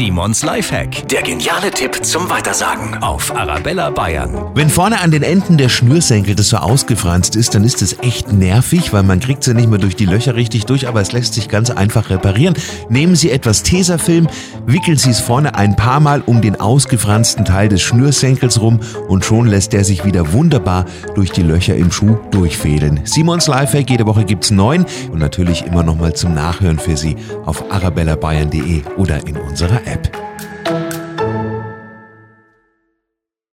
[0.00, 1.06] Simons Lifehack.
[1.08, 4.50] Der geniale Tipp zum Weitersagen auf Arabella Bayern.
[4.54, 8.32] Wenn vorne an den Enden der Schnürsenkel das so ausgefranst ist, dann ist es echt
[8.32, 11.34] nervig, weil man kriegt sie nicht mehr durch die Löcher richtig durch, aber es lässt
[11.34, 12.54] sich ganz einfach reparieren.
[12.88, 14.26] Nehmen Sie etwas Tesafilm,
[14.64, 19.26] wickeln Sie es vorne ein paar Mal um den ausgefransten Teil des Schnürsenkels rum und
[19.26, 23.00] schon lässt der sich wieder wunderbar durch die Löcher im Schuh durchfädeln.
[23.04, 27.16] Simons Lifehack, jede Woche gibt's neun und natürlich immer noch mal zum Nachhören für Sie
[27.44, 30.19] auf arabellabayern.de oder in unserer App.